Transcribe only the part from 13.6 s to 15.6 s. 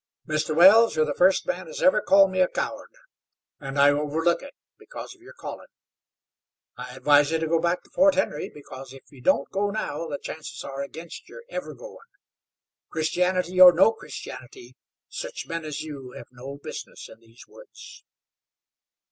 or no Christianity, such